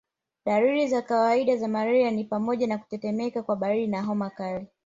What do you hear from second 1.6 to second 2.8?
malaria ni pamoja na